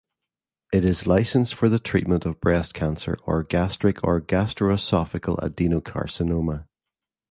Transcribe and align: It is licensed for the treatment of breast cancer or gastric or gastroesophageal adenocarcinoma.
It 0.73 0.83
is 0.83 1.05
licensed 1.05 1.53
for 1.53 1.69
the 1.69 1.77
treatment 1.77 2.25
of 2.25 2.41
breast 2.41 2.73
cancer 2.73 3.19
or 3.27 3.43
gastric 3.43 4.03
or 4.03 4.19
gastroesophageal 4.19 5.37
adenocarcinoma. 5.43 6.65